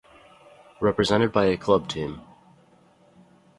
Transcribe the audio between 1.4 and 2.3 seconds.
a club team.